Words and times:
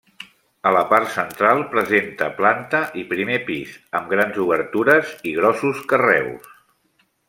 A 0.69 0.69
la 0.75 0.79
part 0.93 1.11
central 1.15 1.61
presenta 1.75 2.31
planta 2.41 2.81
i 3.03 3.05
primer 3.13 3.39
pis, 3.53 3.77
amb 4.01 4.13
grans 4.17 4.43
obertures 4.49 5.17
i 5.33 5.39
grossos 5.41 5.89
carreus. 5.95 6.55